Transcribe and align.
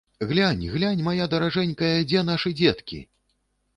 Глянь, 0.29 0.63
глянь, 0.75 1.03
мая 1.07 1.27
даражэнькая, 1.33 1.93
дзе 2.13 2.25
нашы 2.31 2.55
дзеткі! 2.63 3.03